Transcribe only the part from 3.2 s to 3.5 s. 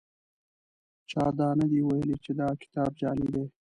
دی.